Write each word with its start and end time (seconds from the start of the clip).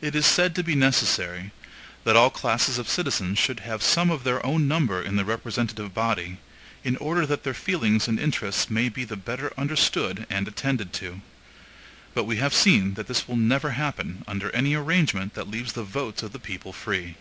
It 0.00 0.14
is 0.14 0.24
said 0.26 0.54
to 0.54 0.62
be 0.62 0.76
necessary, 0.76 1.50
that 2.04 2.14
all 2.14 2.30
classes 2.30 2.78
of 2.78 2.88
citizens 2.88 3.36
should 3.36 3.58
have 3.66 3.82
some 3.82 4.10
of 4.12 4.22
their 4.22 4.46
own 4.46 4.68
number 4.68 5.02
in 5.02 5.16
the 5.16 5.24
representative 5.24 5.92
body, 5.92 6.38
in 6.84 6.96
order 6.98 7.26
that 7.26 7.42
their 7.42 7.52
feelings 7.52 8.06
and 8.06 8.16
interests 8.20 8.70
may 8.70 8.88
be 8.88 9.02
the 9.04 9.16
better 9.16 9.52
understood 9.58 10.24
and 10.30 10.46
attended 10.46 10.92
to. 10.92 11.20
But 12.14 12.26
we 12.26 12.36
have 12.36 12.54
seen 12.54 12.94
that 12.94 13.08
this 13.08 13.26
will 13.26 13.34
never 13.34 13.70
happen 13.70 14.22
under 14.28 14.52
any 14.54 14.74
arrangement 14.76 15.34
that 15.34 15.50
leaves 15.50 15.72
the 15.72 15.82
votes 15.82 16.22
of 16.22 16.30
the 16.30 16.38
people 16.38 16.72
free. 16.72 17.16